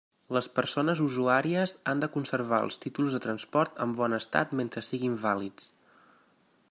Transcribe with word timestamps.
Les 0.35 0.45
persones 0.59 1.01
usuàries 1.07 1.73
han 1.91 2.01
de 2.03 2.09
conservar 2.15 2.61
els 2.69 2.79
títols 2.85 3.17
de 3.19 3.21
transport 3.27 3.79
en 3.87 3.95
bon 4.01 4.19
estat 4.19 4.57
mentre 4.63 4.85
siguin 4.89 5.21
vàlids. 5.29 5.71